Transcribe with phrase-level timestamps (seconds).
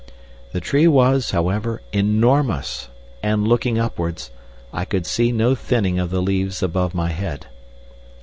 [0.51, 2.87] The tree was, however, enormous,
[3.21, 4.31] and, looking upwards,
[4.73, 7.45] I could see no thinning of the leaves above my head.